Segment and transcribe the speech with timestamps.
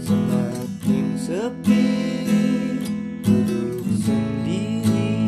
[0.00, 1.84] Semakin sepi
[3.20, 5.20] Duduk sendiri.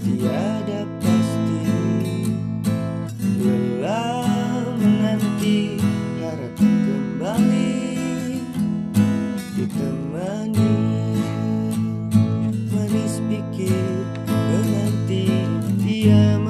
[0.00, 1.68] Tiada pasti
[3.44, 5.76] Lelah menanti
[6.24, 7.76] Harap kembali
[9.52, 10.80] Ditemani
[12.72, 15.28] Manis pikir menanti
[15.84, 16.40] Dia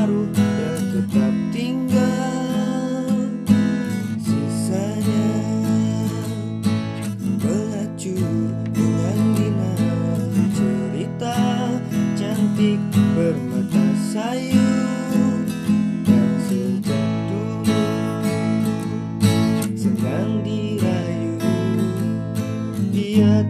[0.00, 3.04] separuh dan tetap tinggal.
[4.24, 5.28] Sisanya
[7.20, 8.32] Melacur
[8.72, 9.76] dengan dina
[10.56, 11.36] Cerita
[12.16, 12.80] cantik
[13.12, 14.72] bermata sayu
[16.08, 17.84] Dan sejak dulu
[19.76, 21.36] Senang dirayu.
[22.88, 23.44] Dia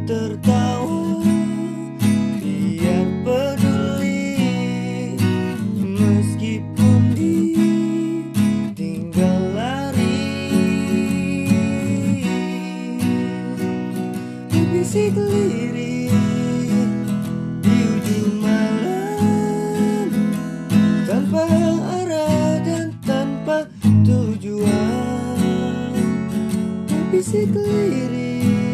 [14.91, 16.11] Berbisik lirik
[17.63, 20.11] di ujung malam
[21.07, 21.47] Tanpa
[21.95, 23.71] arah dan tanpa
[24.03, 25.95] tujuan.
[26.91, 28.70] Berbisik lirik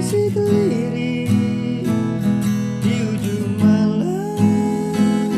[0.00, 1.28] Berbisik lirik
[2.80, 5.28] di ujung malam.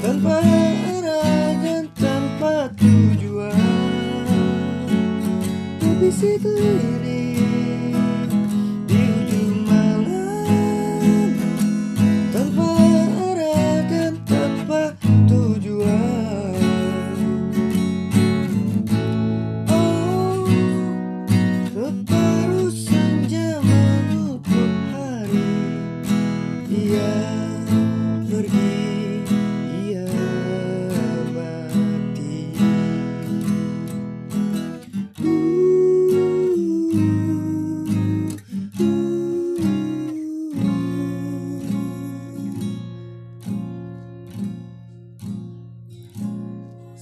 [0.00, 3.52] Tanpa arah dan tanpa tujuan.
[5.76, 7.05] Berbisik lirik di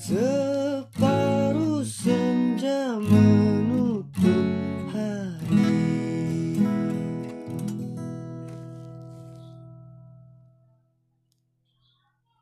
[0.07, 0.44] So